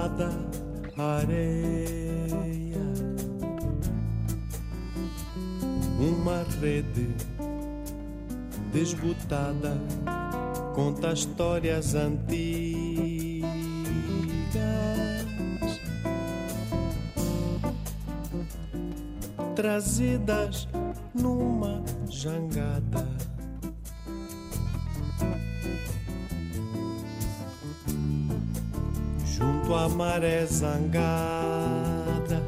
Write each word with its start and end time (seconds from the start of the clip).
Colada 0.00 0.30
à 0.96 1.16
areia, 1.18 2.80
uma 5.98 6.42
rede 6.60 7.14
desbotada 8.72 9.76
conta 10.74 11.12
histórias 11.12 11.94
antigas. 11.94 13.50
Trazidas 19.54 20.66
numa 21.14 21.82
jangada. 22.08 23.09
À 29.84 29.88
maré 29.88 30.46
zangada, 30.46 32.42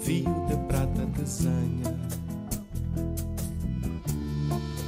fio 0.00 0.34
de 0.48 0.56
prata 0.68 1.04
desenha 1.06 1.96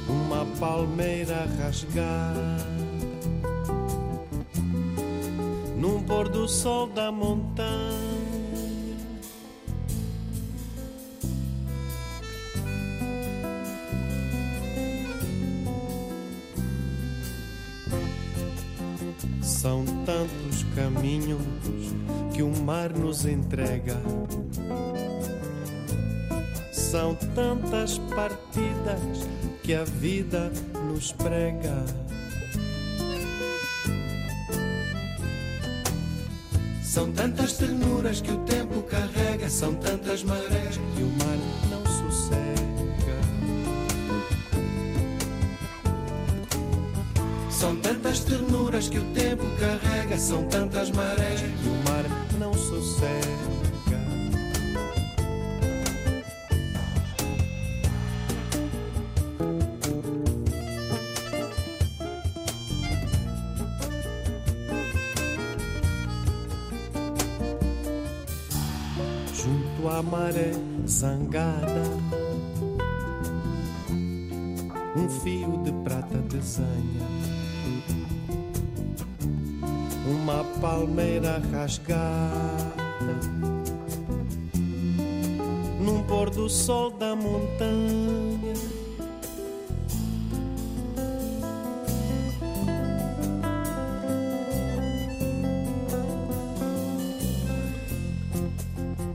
uma 0.09 0.45
palmeira 0.59 1.47
rasgada. 1.61 2.67
Num 5.77 6.01
pôr 6.03 6.27
do 6.29 6.47
sol 6.47 6.87
da 6.87 7.11
montanha. 7.11 7.98
Entrega. 23.49 23.97
São 26.71 27.15
tantas 27.33 27.97
partidas 27.97 29.27
que 29.63 29.73
a 29.73 29.83
vida 29.83 30.51
nos 30.87 31.11
prega. 31.11 31.83
São 36.83 37.11
tantas 37.11 37.53
ternuras 37.53 38.21
que 38.21 38.31
o 38.31 38.37
tempo 38.39 38.83
carrega, 38.83 39.49
são 39.49 39.73
tantas 39.75 40.23
marés 40.23 40.77
que 40.95 41.03
o 41.03 41.09
mar 41.17 41.37
não 41.71 41.85
sossega. 41.85 42.39
São 47.49 47.75
tantas 47.77 48.19
ternuras 48.19 48.89
que 48.89 48.99
o 48.99 49.13
tempo 49.13 49.43
carrega, 49.59 50.17
são 50.17 50.43
tantas 50.47 50.91
marés 50.91 51.41
que 51.41 51.67
o 51.67 51.89
mar 51.89 52.03
não 52.03 52.28
sossega. 52.53 53.39
Junto 69.33 69.87
à 69.87 70.03
maré 70.03 70.51
zangada, 70.87 71.83
um 74.95 75.09
fio 75.21 75.57
de 75.63 75.71
prata 75.83 76.17
desenha 76.17 77.28
palmeira 80.79 81.41
rasgada 81.51 81.99
num 85.81 86.01
pôr 86.03 86.29
do 86.29 86.47
sol 86.49 86.89
da 86.91 87.13
montanha. 87.17 88.53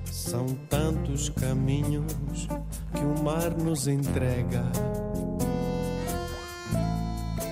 São 0.05 0.47
tantos 0.69 1.31
caminhos 1.31 2.47
que 2.93 3.05
o 3.05 3.25
mar 3.25 3.51
nos 3.57 3.89
entrega. 3.89 4.65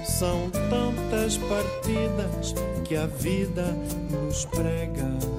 São 0.05 0.62
partidas 1.52 2.54
que 2.84 2.96
a 2.96 3.06
vida 3.06 3.76
nos 4.10 4.46
prega. 4.46 5.31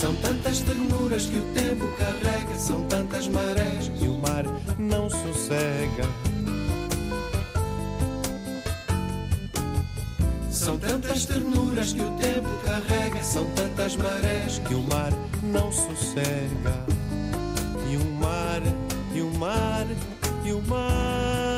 São 0.00 0.14
tantas 0.14 0.60
ternuras 0.60 1.26
que 1.26 1.36
o 1.36 1.42
tempo 1.52 1.86
carrega, 1.98 2.58
são 2.58 2.86
tantas 2.86 3.28
marés 3.28 3.90
que 3.98 4.08
o 4.08 4.16
mar 4.16 4.44
não 4.78 5.10
sossega. 5.10 6.08
São 10.50 10.78
tantas 10.78 11.26
ternuras 11.26 11.92
que 11.92 12.00
o 12.00 12.10
tempo 12.12 12.48
carrega, 12.64 13.22
são 13.22 13.44
tantas 13.50 13.94
marés 13.96 14.58
que 14.66 14.74
o 14.74 14.82
mar 14.84 15.12
não 15.42 15.70
sossega. 15.70 16.86
E 17.90 17.96
o 17.98 18.04
mar, 18.14 18.62
e 19.14 19.20
o 19.20 19.30
mar, 19.34 19.86
e 20.46 20.52
o 20.54 20.62
mar. 20.62 21.49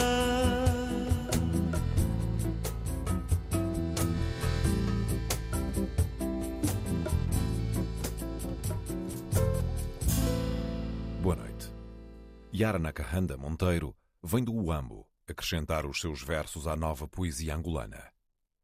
Yara 12.62 12.79
Nakahanda 12.79 13.37
Monteiro 13.37 13.97
vem 14.23 14.44
do 14.44 14.55
Uambo 14.55 15.09
acrescentar 15.26 15.85
os 15.85 16.00
seus 16.00 16.23
versos 16.23 16.69
à 16.69 16.76
nova 16.76 17.09
poesia 17.09 17.56
angolana. 17.56 18.12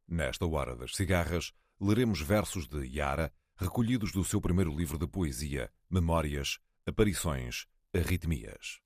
Nesta 0.06 0.46
hora 0.46 0.76
das 0.76 0.94
cigarras, 0.94 1.52
leremos 1.80 2.20
versos 2.20 2.68
de 2.68 2.86
Yara 2.86 3.32
recolhidos 3.56 4.12
do 4.12 4.24
seu 4.24 4.40
primeiro 4.40 4.72
livro 4.72 4.98
de 4.98 5.08
poesia, 5.08 5.68
Memórias, 5.90 6.60
Aparições, 6.86 7.66
Arritmias. 7.92 8.78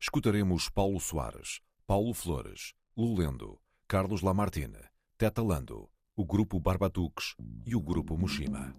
Escutaremos 0.00 0.68
Paulo 0.68 1.00
Soares, 1.00 1.60
Paulo 1.84 2.14
Flores, 2.14 2.74
Lulendo, 2.96 3.60
Carlos 3.88 4.22
Lamartine, 4.22 4.84
Teta 5.18 5.42
Lando, 5.42 5.90
o 6.14 6.24
Grupo 6.24 6.60
Barbatuques 6.60 7.34
e 7.66 7.74
o 7.74 7.80
Grupo 7.80 8.16
Mushima. 8.16 8.72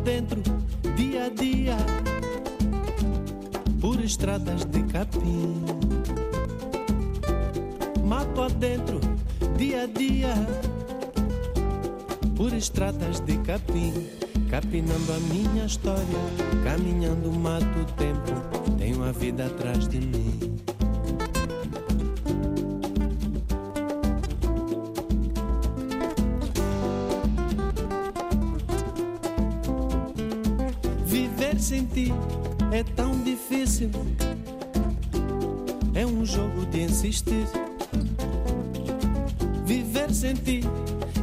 Mato 0.00 0.08
adentro, 0.08 0.42
dia 0.96 1.26
a 1.26 1.28
dia, 1.28 1.76
por 3.82 4.00
estradas 4.00 4.64
de 4.64 4.82
capim. 4.84 5.62
Mato 8.02 8.42
adentro, 8.44 8.98
dia 9.58 9.82
a 9.82 9.86
dia, 9.86 10.34
por 12.34 12.54
estradas 12.54 13.20
de 13.20 13.36
capim. 13.40 13.92
Capinando 14.48 15.12
a 15.12 15.18
minha 15.34 15.66
história, 15.66 16.22
caminhando 16.64 17.30
mato 17.30 17.80
o 17.80 17.84
tempo, 17.92 18.32
tenho 18.78 19.04
a 19.04 19.12
vida 19.12 19.46
atrás 19.46 19.86
de 19.86 20.00
mim. 20.00 20.56
É 35.94 36.04
um 36.04 36.26
jogo 36.26 36.66
de 36.66 36.82
insistir. 36.82 37.46
Viver 39.64 40.12
sem 40.12 40.34
ti 40.34 40.60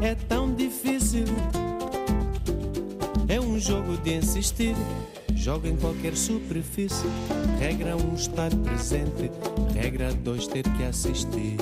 é 0.02 0.16
tão 0.16 0.56
difícil. 0.56 1.26
É 3.28 3.40
um 3.40 3.60
jogo 3.60 3.98
de 3.98 4.16
insistir. 4.16 4.76
Joga 5.36 5.70
em 5.70 5.76
qualquer 5.76 6.16
superfície. 6.16 7.08
Regra 7.60 7.96
um 7.96 8.16
estar 8.16 8.50
presente. 8.56 9.30
Regra 9.76 10.12
dois 10.14 10.48
ter 10.48 10.64
que 10.64 10.84
assistir. 10.84 11.58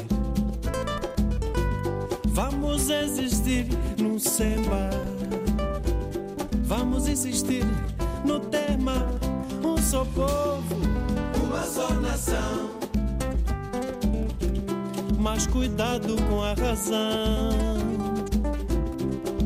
Cuidado 15.65 16.15
com 16.29 16.43
a 16.43 16.53
razão. 16.53 17.49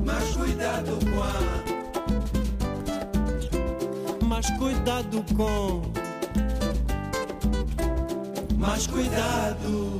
mas 0.03 0.35
cuidado 0.35 0.99
com 1.05 1.23
a. 1.23 1.31
Mas 4.25 4.49
cuidado 4.57 5.23
com. 5.37 5.81
Mas 8.57 8.85
cuidado. 8.87 9.98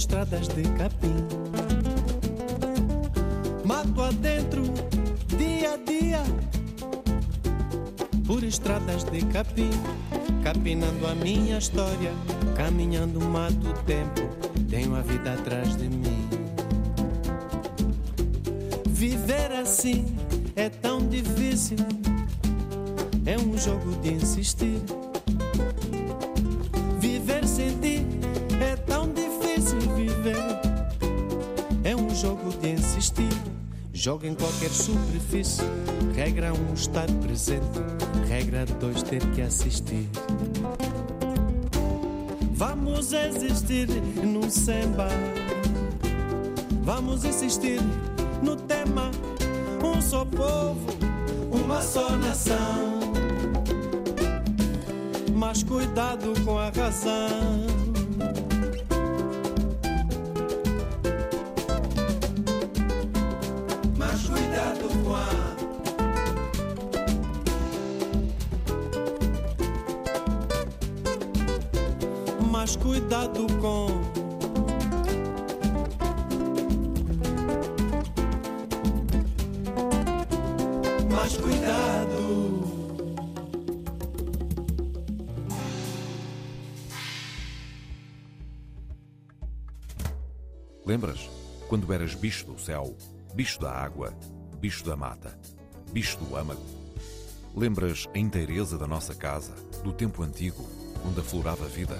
Estradas 0.00 0.48
de 0.48 0.62
capim. 0.78 1.14
Mato 3.66 4.02
adentro, 4.02 4.62
dia 5.36 5.74
a 5.74 5.76
dia, 5.76 6.22
por 8.26 8.42
estradas 8.42 9.04
de 9.04 9.20
capim. 9.26 9.70
Capinando 10.42 11.06
a 11.06 11.14
minha 11.14 11.58
história, 11.58 12.12
caminhando 12.56 13.20
mato 13.20 13.68
o 13.68 13.74
tempo, 13.84 14.22
tenho 14.70 14.96
a 14.96 15.02
vida 15.02 15.34
atrás 15.34 15.76
de 15.76 15.86
mim. 15.86 16.39
Superfície. 34.72 35.62
Regra 36.14 36.52
um, 36.52 36.74
estar 36.74 37.06
presente. 37.22 37.80
Regra 38.28 38.64
dois, 38.78 39.02
ter 39.02 39.24
que 39.32 39.42
assistir. 39.42 40.08
Vamos 42.52 43.12
existir 43.12 43.88
num 44.22 44.48
samba. 44.50 45.08
Vamos 46.82 47.24
insistir 47.24 47.80
no 48.42 48.56
tema. 48.56 49.10
Um 49.82 50.00
só 50.00 50.24
povo, 50.24 50.86
Uma 51.50 51.80
só 51.80 52.10
nação, 52.16 53.00
mas 55.34 55.62
cuidado 55.62 56.32
com 56.44 56.58
a 56.58 56.68
razão. 56.68 57.49
Mas 72.70 72.76
cuidado 72.76 73.46
com. 73.60 73.88
Mas 81.10 81.36
cuidado. 81.36 82.60
Lembras? 90.86 91.28
Quando 91.68 91.92
eras 91.92 92.14
bicho 92.14 92.46
do 92.46 92.58
céu, 92.60 92.96
bicho 93.34 93.60
da 93.60 93.72
água, 93.72 94.14
bicho 94.60 94.84
da 94.84 94.96
mata, 94.96 95.36
bicho 95.92 96.18
do 96.18 96.36
âmago? 96.36 96.62
Lembras 97.56 98.06
a 98.14 98.18
inteireza 98.18 98.78
da 98.78 98.86
nossa 98.86 99.14
casa, 99.14 99.54
do 99.82 99.92
tempo 99.92 100.22
antigo, 100.22 100.64
onde 101.04 101.18
aflorava 101.18 101.64
a 101.64 101.68
vida? 101.68 101.96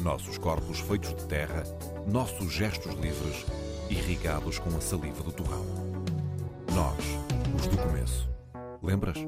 Nossos 0.00 0.38
corpos 0.38 0.78
feitos 0.78 1.14
de 1.14 1.26
terra, 1.26 1.64
nossos 2.06 2.52
gestos 2.52 2.94
livres, 2.94 3.44
irrigados 3.90 4.58
com 4.58 4.70
a 4.76 4.80
saliva 4.80 5.22
do 5.22 5.32
torrão. 5.32 5.64
Nós, 6.72 7.04
os 7.56 7.66
do 7.66 7.76
começo. 7.78 8.28
Lembras? 8.80 9.18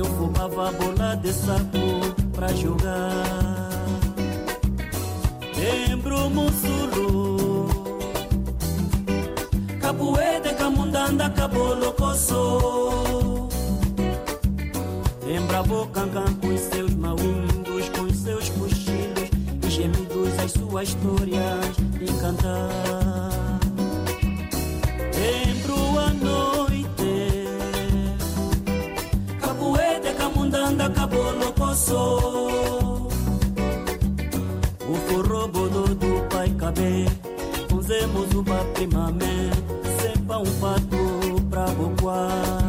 eu 0.00 0.06
fumava 0.06 0.72
bola 0.72 1.14
de 1.16 1.30
saco 1.30 2.14
pra 2.32 2.48
jogar. 2.54 3.68
Lembro 5.54 6.30
Mussulu, 6.30 7.68
Capoeira, 9.78 10.54
Camundanda, 10.54 11.28
Cabolocosso. 11.28 13.50
Lembrava 15.26 15.82
o 15.82 15.86
Cancan 15.88 16.32
com 16.40 16.56
seus 16.56 16.94
maundos, 16.94 17.90
com 17.90 18.10
seus 18.10 18.48
cochilos 18.48 19.28
e 19.66 19.70
gemidos, 19.70 20.38
as 20.42 20.52
suas 20.52 20.88
histórias 20.88 21.76
de 21.98 22.06
cantar. 22.20 23.09
Coçou. 31.90 33.08
O 34.88 34.94
forró 35.08 35.48
bodô 35.48 35.94
do 35.94 36.28
pai 36.28 36.48
cabê, 36.50 37.06
fizemos 37.68 38.34
o 38.34 38.44
primamé, 38.74 39.50
sempre 40.00 40.36
um 40.36 40.60
pato 40.60 41.42
pra 41.50 41.66
bocoar. 41.66 42.59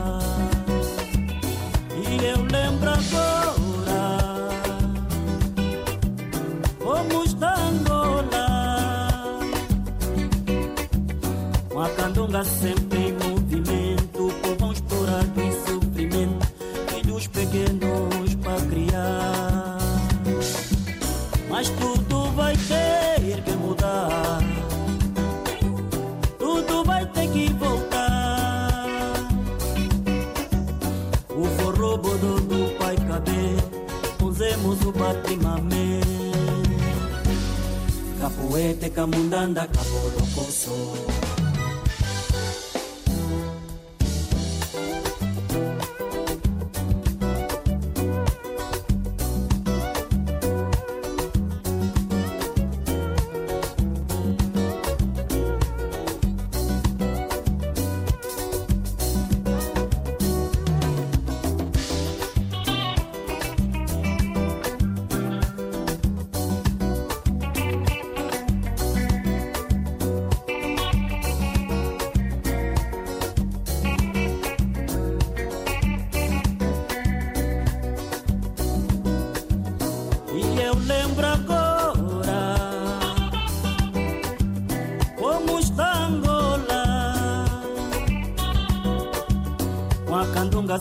Cacahuete, 38.52 38.92
camundanda, 38.92 39.66
capolocoso. 39.66 41.32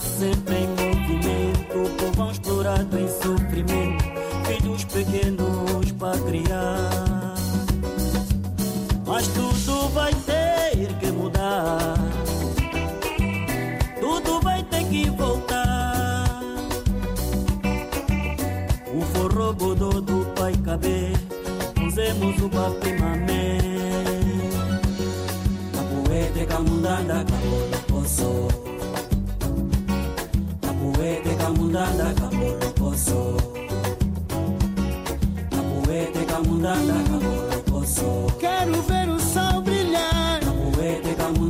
A 0.01 0.07
candonga 0.07 0.70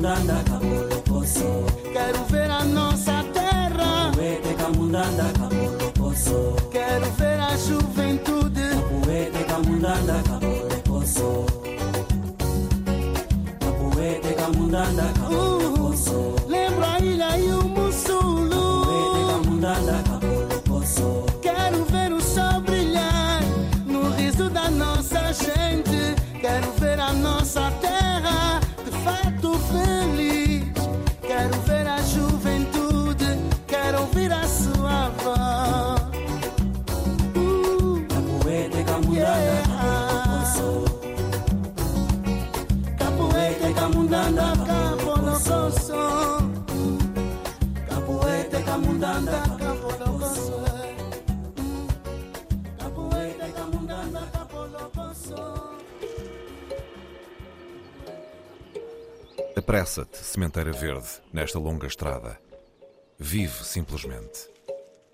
camundanda 0.01 0.43
cabolo 0.45 1.01
poço 1.03 1.65
quero 1.93 2.23
ver 2.25 2.49
a 2.49 2.63
nossa 2.63 3.23
terra, 3.33 4.09
Capoete 4.09 4.53
camundanda 4.55 5.31
quero 6.71 7.11
ver 7.11 7.39
a 7.39 7.55
juventude. 7.55 8.61
Capoete 8.71 9.43
camundanda 9.45 10.23
cabolo 10.23 10.81
poço 10.83 11.45
Capoete 13.59 14.33
camundanda 14.33 15.13
Apressa-te, 59.71 60.17
sementeira 60.17 60.73
verde, 60.73 61.07
nesta 61.31 61.57
longa 61.57 61.87
estrada. 61.87 62.37
Vive 63.17 63.63
simplesmente. 63.63 64.49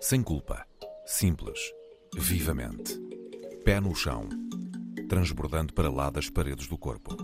Sem 0.00 0.20
culpa. 0.20 0.66
Simples. 1.06 1.60
Vivamente. 2.16 2.98
Pé 3.64 3.78
no 3.78 3.94
chão. 3.94 4.28
Transbordando 5.08 5.72
para 5.72 5.88
lá 5.88 6.10
das 6.10 6.28
paredes 6.28 6.66
do 6.66 6.76
corpo. 6.76 7.16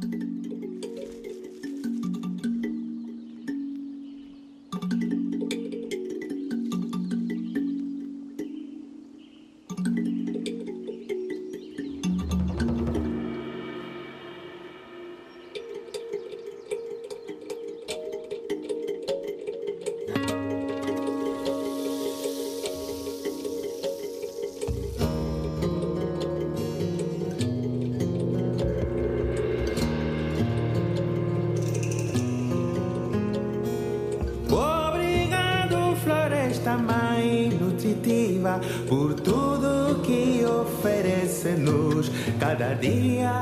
Por 38.94 39.14
tudo 39.14 40.00
que 40.02 40.44
oferece-nos 40.44 42.12
cada 42.38 42.74
dia. 42.74 43.32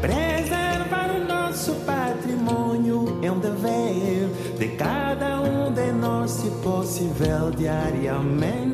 Preservar 0.00 1.10
o 1.14 1.24
nosso 1.24 1.74
patrimônio 1.86 3.20
é 3.22 3.30
um 3.30 3.38
dever 3.38 4.28
de 4.58 4.68
cada 4.76 5.40
um 5.42 5.72
de 5.72 5.92
nós, 5.92 6.32
se 6.32 6.50
possível, 6.60 7.52
diariamente. 7.56 8.65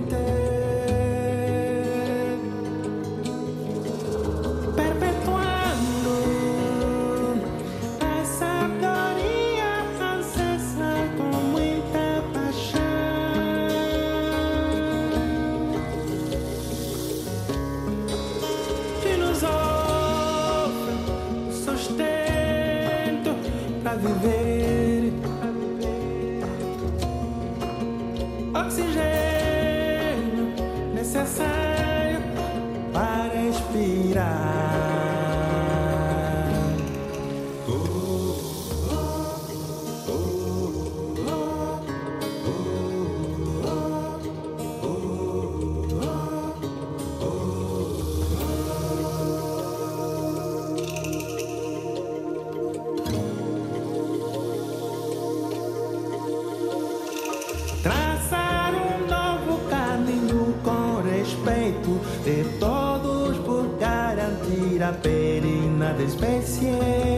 era 64.83 64.91
perina 65.01 65.93
de 65.95 66.05
especie. 66.07 67.12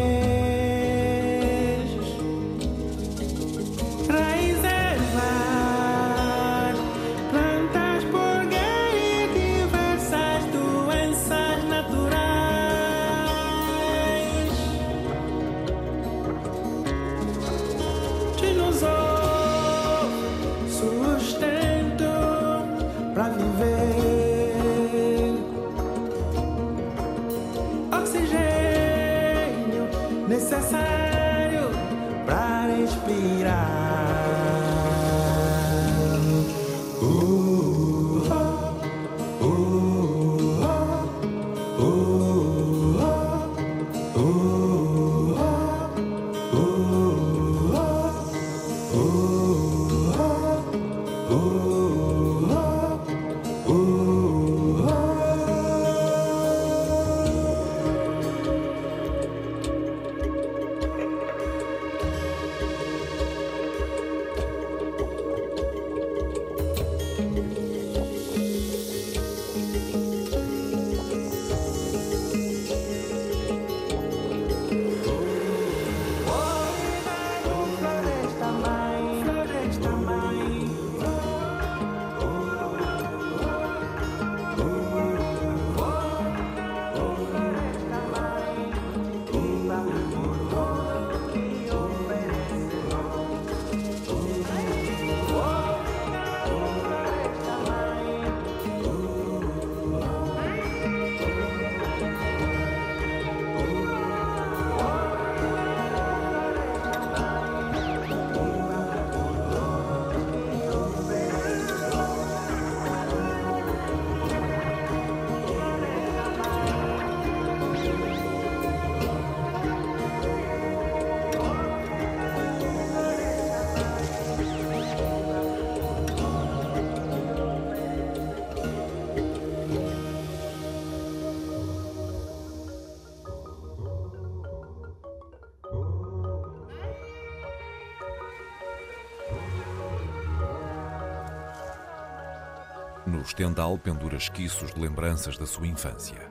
Estendal 143.35 143.77
pendura 143.77 144.17
esquiços 144.17 144.73
de 144.73 144.81
lembranças 144.81 145.37
da 145.37 145.45
sua 145.45 145.67
infância. 145.67 146.31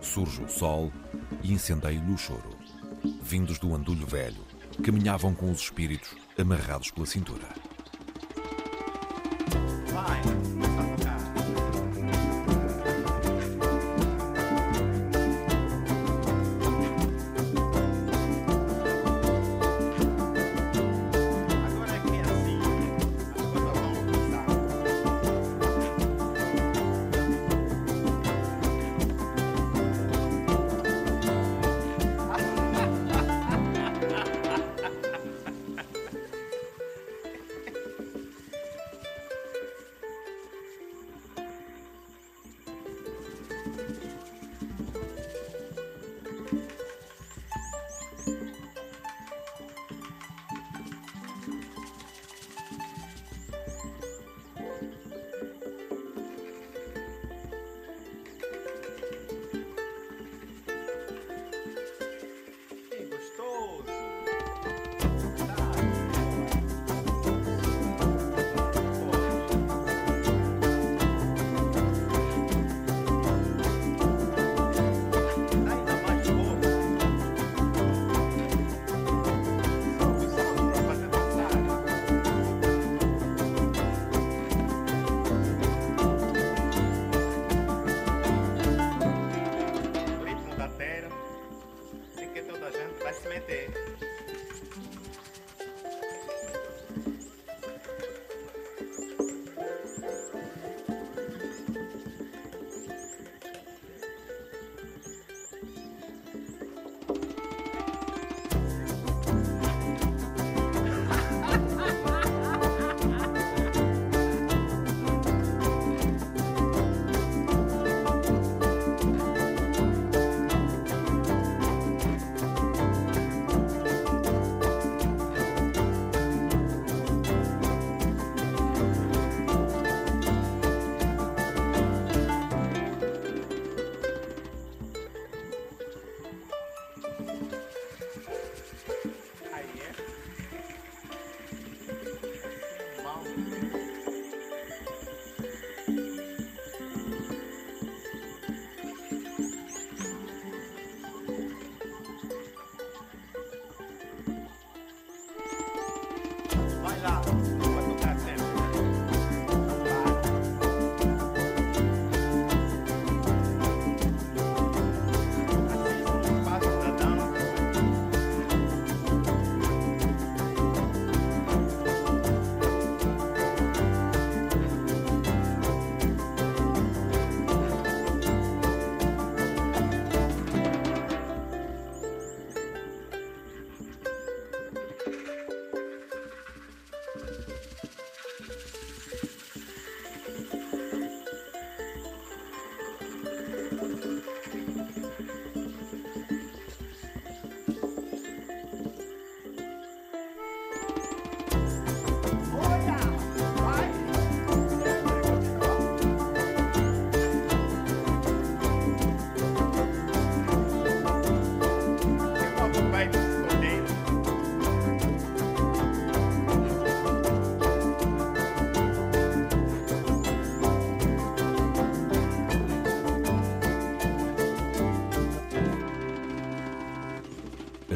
Surge 0.00 0.42
o 0.42 0.48
sol 0.48 0.92
e 1.40 1.52
incendeia-lhe 1.52 2.12
o 2.12 2.18
choro. 2.18 2.50
Vindos 3.22 3.60
do 3.60 3.72
andulho 3.72 4.04
velho, 4.04 4.44
caminhavam 4.84 5.32
com 5.32 5.52
os 5.52 5.60
espíritos 5.60 6.16
amarrados 6.36 6.90
pela 6.90 7.06
cintura. 7.06 7.46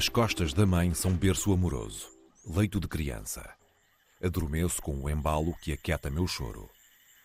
As 0.01 0.09
costas 0.09 0.55
da 0.55 0.65
mãe 0.65 0.95
são 0.95 1.13
berço 1.13 1.53
amoroso, 1.53 2.09
leito 2.47 2.81
de 2.81 2.89
criança. 2.89 3.55
Adormeço 4.25 4.81
com 4.81 4.99
o 4.99 5.11
embalo 5.11 5.55
que 5.61 5.75
aquieta 5.75 6.09
meu 6.09 6.27
choro. 6.27 6.71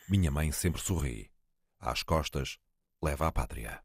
Minha 0.09 0.29
mãe 0.29 0.51
sempre 0.51 0.81
sorri. 0.81 1.31
Às 1.79 2.03
costas, 2.03 2.57
leva 3.01 3.27
a 3.27 3.31
pátria. 3.31 3.79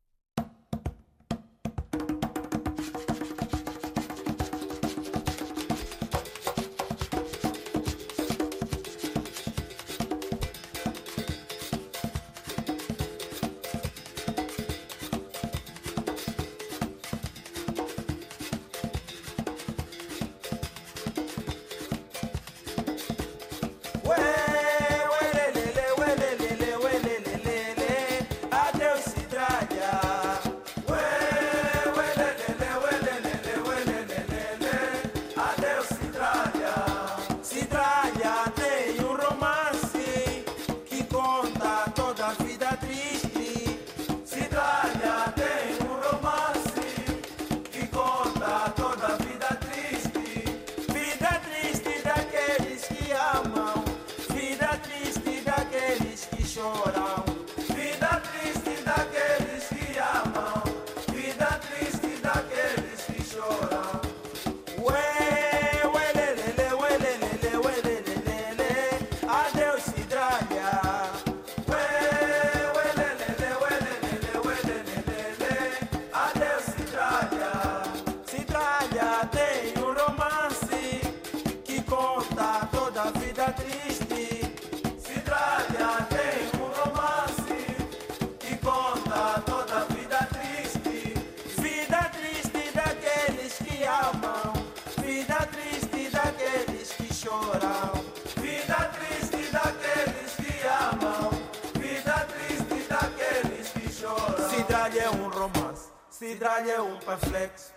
Cidade 106.31 106.71
é 106.71 106.81
um 106.81 106.97
perflexo. 106.99 107.73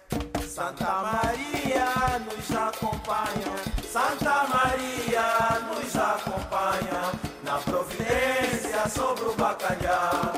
Santa 0.48 0.86
Maria 0.86 2.20
nos 2.20 2.56
acompanha, 2.56 3.56
Santa 3.92 4.48
Maria 4.48 5.60
nos 5.70 5.96
acompanha 5.96 7.12
na 7.44 7.58
providência 7.58 8.88
sobre 8.89 9.24
o 9.24 9.34
bacalhau. 9.34 10.33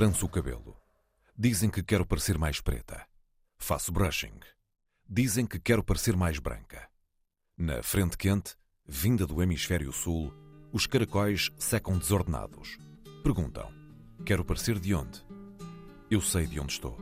Tranço 0.00 0.24
o 0.24 0.28
cabelo. 0.30 0.76
Dizem 1.36 1.68
que 1.68 1.82
quero 1.82 2.06
parecer 2.06 2.38
mais 2.38 2.58
preta. 2.58 3.06
Faço 3.58 3.92
brushing. 3.92 4.40
Dizem 5.06 5.44
que 5.44 5.60
quero 5.60 5.84
parecer 5.84 6.16
mais 6.16 6.38
branca. 6.38 6.88
Na 7.54 7.82
frente 7.82 8.16
quente, 8.16 8.56
vinda 8.90 9.24
do 9.24 9.40
hemisfério 9.40 9.92
sul, 9.92 10.34
os 10.72 10.84
caracóis 10.84 11.50
secam 11.56 11.96
desordenados. 11.96 12.76
Perguntam: 13.22 13.70
Quero 14.26 14.44
parecer 14.44 14.80
de 14.80 14.92
onde? 14.92 15.24
Eu 16.10 16.20
sei 16.20 16.44
de 16.44 16.58
onde 16.58 16.72
estou. 16.72 16.98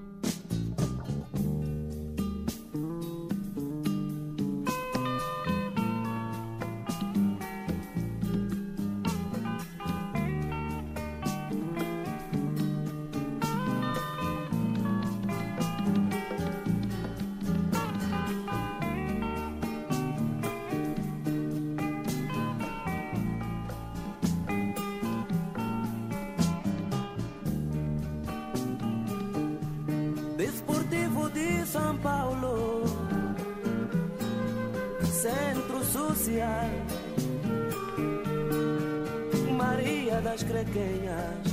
De 31.39 31.67
São 31.67 31.97
Paulo, 31.99 32.85
Centro 35.05 35.85
Social, 35.85 36.71
Maria 39.57 40.21
das 40.21 40.43
Crequenhas, 40.43 41.47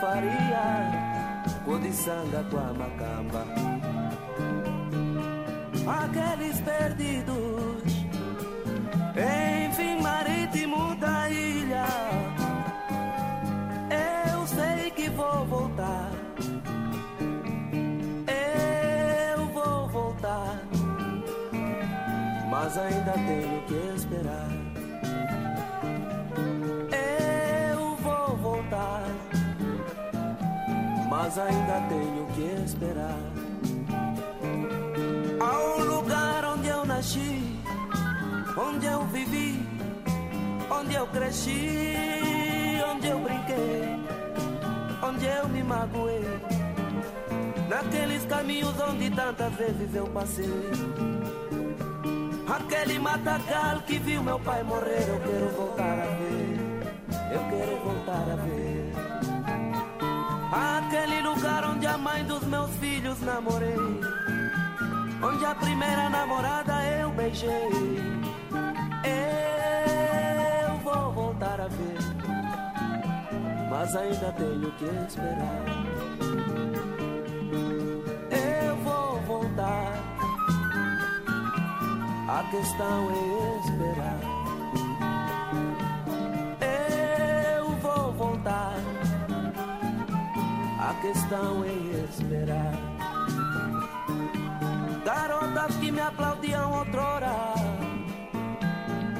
Faria, 0.00 1.42
Codiçanga 1.64 2.44
com 2.50 2.58
a 2.58 2.72
Macamba. 2.72 3.44
Aqueles 6.04 6.60
perdidos, 6.60 7.92
ainda 22.86 23.12
tenho 23.12 23.62
que 23.62 23.96
esperar. 23.96 24.48
Eu 27.72 27.96
vou 27.96 28.36
voltar, 28.36 29.04
mas 31.10 31.38
ainda 31.38 31.80
tenho 31.88 32.26
que 32.34 32.64
esperar. 32.64 33.18
Ao 35.40 35.80
lugar 35.80 36.44
onde 36.44 36.68
eu 36.68 36.84
nasci, 36.84 37.60
onde 38.56 38.86
eu 38.86 39.04
vivi, 39.06 39.66
onde 40.70 40.94
eu 40.94 41.06
cresci, 41.08 42.80
onde 42.92 43.08
eu 43.08 43.18
brinquei, 43.18 43.98
onde 45.02 45.26
eu 45.26 45.48
me 45.48 45.62
magoei. 45.62 46.24
Naqueles 47.68 48.24
caminhos 48.26 48.74
onde 48.80 49.10
tantas 49.10 49.52
vezes 49.54 49.92
eu 49.94 50.06
passei. 50.06 51.15
Aquele 52.56 52.98
matagal 52.98 53.82
que 53.86 53.98
viu 53.98 54.22
meu 54.22 54.40
pai 54.40 54.62
morrer, 54.62 55.06
eu 55.06 55.20
quero 55.20 55.48
voltar 55.50 55.98
a 55.98 56.06
ver. 56.06 56.56
Eu 57.34 57.40
quero 57.50 57.76
voltar 57.84 58.26
a 58.32 58.36
ver. 58.36 58.92
Aquele 60.52 61.20
lugar 61.20 61.64
onde 61.64 61.86
a 61.86 61.98
mãe 61.98 62.24
dos 62.24 62.42
meus 62.44 62.70
filhos 62.76 63.20
namorei. 63.20 63.76
Onde 65.22 65.44
a 65.44 65.54
primeira 65.54 66.08
namorada 66.08 66.82
eu 66.98 67.10
beijei. 67.10 67.50
Eu 70.64 70.78
vou 70.78 71.12
voltar 71.12 71.60
a 71.60 71.68
ver. 71.68 71.98
Mas 73.68 73.94
ainda 73.96 74.32
tenho 74.32 74.72
que 74.72 74.84
esperar. 75.06 75.62
Eu 78.30 78.76
vou 78.76 79.20
voltar. 79.26 79.95
A 82.28 82.42
questão 82.50 83.10
é 83.10 83.58
esperar. 83.60 84.20
Eu 87.56 87.70
vou 87.76 88.12
voltar. 88.12 88.76
A 90.80 90.94
questão 91.00 91.64
é 91.64 91.72
esperar. 92.10 92.74
Garotas 95.04 95.76
que 95.76 95.92
me 95.92 96.00
aplaudiam 96.00 96.72
outrora, 96.72 97.54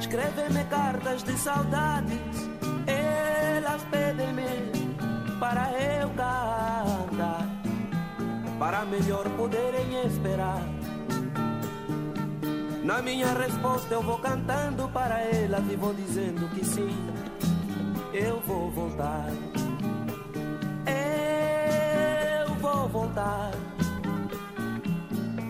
escrevem-me 0.00 0.64
cartas 0.64 1.22
de 1.22 1.38
saudades. 1.38 2.50
Elas 2.86 3.82
pedem-me 3.84 5.38
para 5.38 5.70
eu 5.72 6.08
cantar 6.10 7.46
para 8.58 8.84
melhor 8.86 9.28
poderem 9.36 10.06
esperar. 10.06 10.75
Na 12.86 13.02
minha 13.02 13.32
resposta 13.32 13.92
eu 13.92 14.00
vou 14.00 14.16
cantando 14.18 14.88
para 14.90 15.18
elas 15.20 15.64
e 15.68 15.74
vou 15.74 15.92
dizendo 15.92 16.48
que 16.54 16.64
sim, 16.64 16.96
eu 18.14 18.38
vou 18.46 18.70
voltar. 18.70 19.26
Eu 22.46 22.54
vou 22.54 22.88
voltar, 22.88 23.50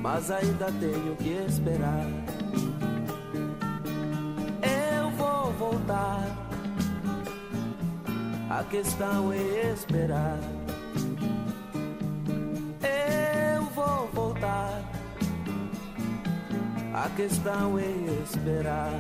mas 0.01 0.31
ainda 0.31 0.73
tenho 0.81 1.15
que 1.17 1.29
esperar. 1.47 2.07
Eu 4.97 5.11
vou 5.11 5.53
voltar, 5.53 6.25
a 8.49 8.65
questão 8.65 9.31
é 9.31 9.73
esperar. 9.75 10.39
Eu 12.81 13.63
vou 13.75 14.09
voltar. 14.15 14.26
A 16.97 17.11
questão 17.11 17.79
é 17.79 17.91
esperar. 18.25 18.91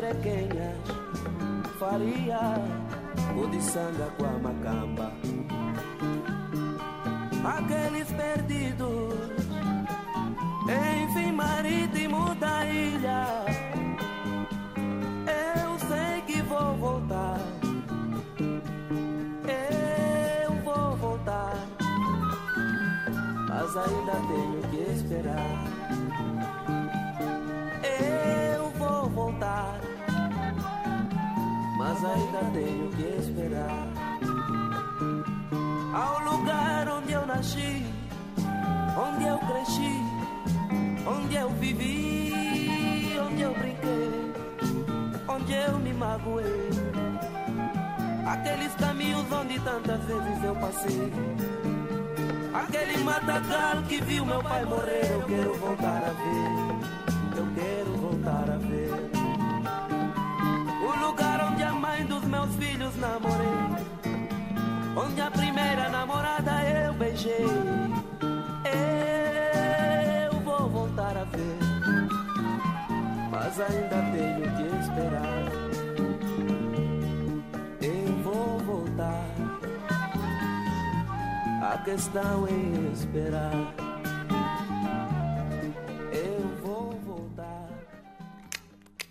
Crequenhas, 0.00 0.78
Faria, 1.78 2.40
Udiçanga 3.36 4.10
com 4.16 4.24
a 4.24 4.38
Macamba. 4.38 5.09
Que 33.00 33.18
esperar. 33.18 33.88
Ao 35.94 36.20
lugar 36.24 36.88
onde 36.88 37.12
eu 37.12 37.26
nasci, 37.26 37.86
onde 38.96 39.26
eu 39.26 39.38
cresci, 39.38 39.94
onde 41.06 41.34
eu 41.36 41.50
vivi, 41.50 43.18
onde 43.26 43.42
eu 43.42 43.54
brinquei, 43.54 44.32
onde 45.28 45.52
eu 45.52 45.78
me 45.78 45.92
magoei. 45.94 46.70
Aqueles 48.26 48.74
caminhos 48.74 49.32
onde 49.32 49.58
tantas 49.60 50.00
vezes 50.04 50.44
eu 50.44 50.54
passei. 50.56 51.12
Aquele 52.52 52.98
matagal 53.02 53.82
que 53.88 54.00
viu 54.02 54.24
meu 54.26 54.42
pai 54.42 54.64
morrer, 54.64 55.10
eu 55.10 55.22
quero 55.22 55.54
voltar 55.54 56.02
a 56.04 56.12
ver. 56.22 57.38
Eu 57.38 57.46
quero 57.54 57.92
voltar 57.96 58.50
a 58.50 58.58
ver. 58.58 59.19
Meus 62.50 62.56
filhos 62.56 62.96
namorei. 62.96 63.46
Onde 64.96 65.20
a 65.20 65.30
primeira 65.30 65.88
namorada 65.88 66.50
eu 66.64 66.92
beijei. 66.94 67.46
Eu 70.24 70.40
vou 70.40 70.68
voltar 70.68 71.16
a 71.16 71.24
ver. 71.24 71.58
Mas 73.30 73.60
ainda 73.60 74.02
tenho 74.12 74.56
que 74.56 74.64
esperar. 74.82 75.44
Eu 77.80 78.22
vou 78.22 78.58
voltar. 78.60 79.24
A 81.62 81.78
questão 81.84 82.46
é 82.46 82.92
esperar. 82.92 83.74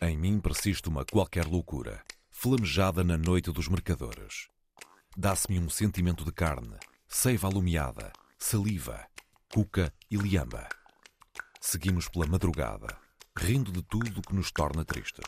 Em 0.01 0.17
mim 0.17 0.39
persiste 0.39 0.87
uma 0.87 1.03
qualquer 1.03 1.45
loucura, 1.45 2.01
flamejada 2.41 3.03
na 3.03 3.17
noite 3.17 3.51
dos 3.51 3.67
mercadores. 3.67 4.47
Dá-se-me 5.17 5.59
um 5.59 5.69
sentimento 5.69 6.23
de 6.23 6.31
carne, 6.31 6.77
seiva 7.05 7.49
alumiada, 7.49 8.13
saliva, 8.37 9.05
cuca 9.53 9.93
e 10.09 10.15
liamba. 10.15 10.69
Seguimos 11.59 12.07
pela 12.07 12.25
madrugada, 12.25 12.97
rindo 13.37 13.73
de 13.73 13.81
tudo 13.81 14.21
que 14.21 14.33
nos 14.33 14.53
torna 14.53 14.85
tristes. 14.85 15.25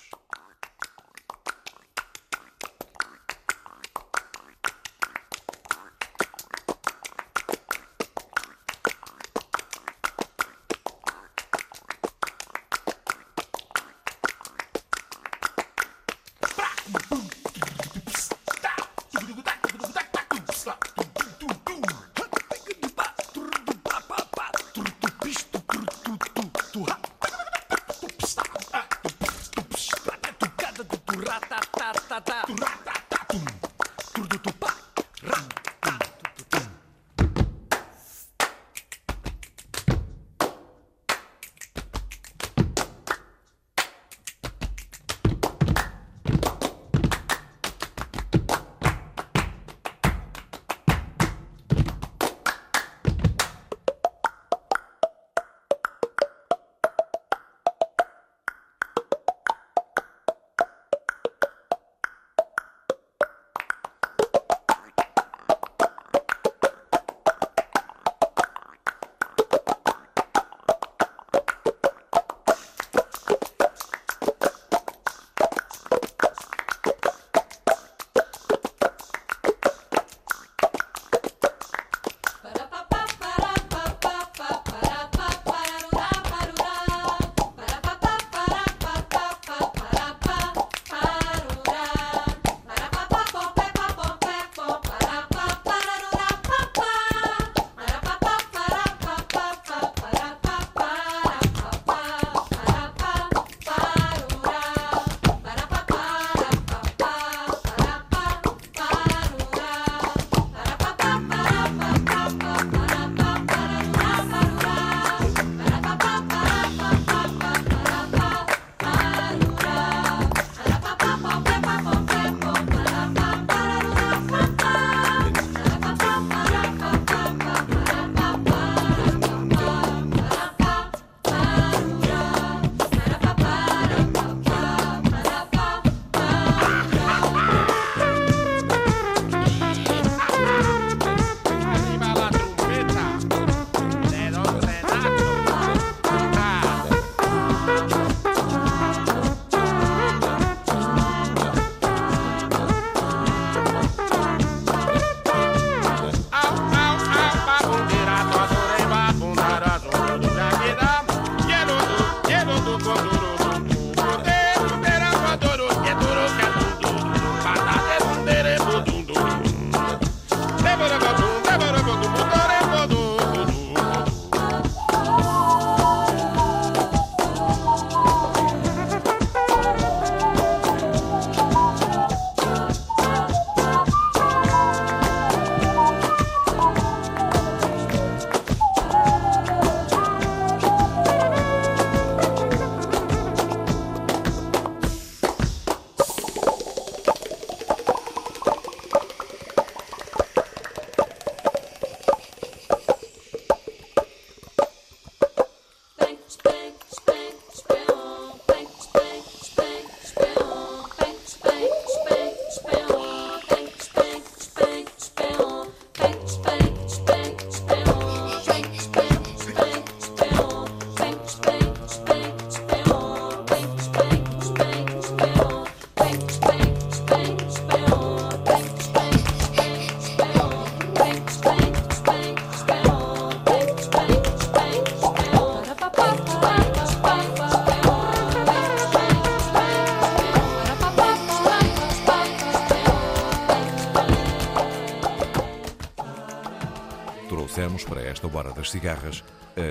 Das 248.61 248.69
cigarras, 248.69 249.23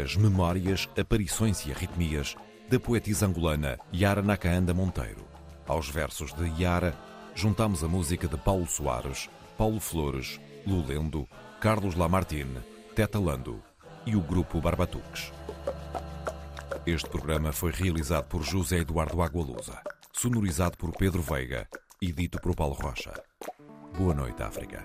as 0.03 0.17
memórias, 0.17 0.89
aparições 0.99 1.65
e 1.65 1.71
arritmias 1.71 2.35
da 2.69 2.81
poetisa 2.81 3.25
angolana 3.25 3.79
Yara 3.95 4.21
Nakaanda 4.21 4.75
Monteiro. 4.75 5.25
Aos 5.65 5.89
versos 5.89 6.33
de 6.33 6.61
Yara, 6.61 6.93
juntamos 7.33 7.85
a 7.85 7.89
música 7.89 8.27
de 8.27 8.37
Paulo 8.37 8.67
Soares, 8.67 9.31
Paulo 9.57 9.79
Flores, 9.79 10.41
Lulendo, 10.67 11.29
Carlos 11.61 11.95
Lamartine, 11.95 12.59
Teta 12.93 13.21
Lando 13.21 13.63
e 14.05 14.17
o 14.17 14.21
grupo 14.21 14.61
Barbatuques. 14.61 15.33
Este 16.85 17.09
programa 17.09 17.53
foi 17.53 17.71
realizado 17.71 18.25
por 18.25 18.43
José 18.43 18.79
Eduardo 18.79 19.23
Agualusa, 19.23 19.81
sonorizado 20.13 20.77
por 20.77 20.91
Pedro 20.97 21.23
Veiga 21.23 21.69
e 22.03 22.11
dito 22.11 22.41
por 22.41 22.57
Paulo 22.57 22.75
Rocha. 22.75 23.13
Boa 23.97 24.15
noite, 24.15 24.43
África. 24.43 24.83